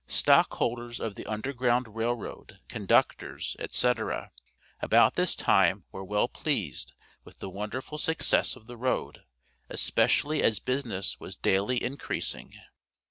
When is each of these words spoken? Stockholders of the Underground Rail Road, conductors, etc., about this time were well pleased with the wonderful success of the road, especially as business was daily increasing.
Stockholders 0.07 0.99
of 0.99 1.13
the 1.13 1.27
Underground 1.27 1.95
Rail 1.95 2.15
Road, 2.15 2.57
conductors, 2.67 3.55
etc., 3.59 4.31
about 4.79 5.13
this 5.13 5.35
time 5.35 5.85
were 5.91 6.03
well 6.03 6.27
pleased 6.27 6.93
with 7.23 7.37
the 7.37 7.51
wonderful 7.51 7.99
success 7.99 8.55
of 8.55 8.65
the 8.65 8.77
road, 8.77 9.21
especially 9.69 10.41
as 10.41 10.57
business 10.57 11.19
was 11.19 11.37
daily 11.37 11.83
increasing. 11.83 12.51